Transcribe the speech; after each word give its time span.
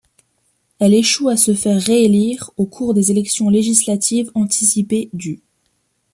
Elle 0.79 0.95
échoue 0.95 1.29
à 1.29 1.37
se 1.37 1.53
faire 1.53 1.79
réélire 1.79 2.49
au 2.57 2.65
cours 2.65 2.95
des 2.95 3.11
élections 3.11 3.49
législatives 3.51 4.31
anticipées 4.33 5.11
du. 5.13 5.43